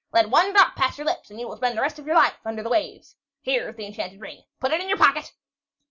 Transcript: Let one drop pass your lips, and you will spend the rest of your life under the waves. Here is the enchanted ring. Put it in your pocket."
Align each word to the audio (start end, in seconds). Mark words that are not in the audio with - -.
Let 0.11 0.31
one 0.31 0.51
drop 0.53 0.75
pass 0.75 0.97
your 0.97 1.05
lips, 1.05 1.29
and 1.29 1.39
you 1.39 1.47
will 1.47 1.57
spend 1.57 1.77
the 1.77 1.81
rest 1.83 1.99
of 1.99 2.07
your 2.07 2.15
life 2.15 2.39
under 2.43 2.63
the 2.63 2.69
waves. 2.69 3.17
Here 3.41 3.69
is 3.69 3.75
the 3.75 3.85
enchanted 3.85 4.19
ring. 4.19 4.45
Put 4.59 4.73
it 4.73 4.81
in 4.81 4.89
your 4.89 4.97
pocket." 4.97 5.31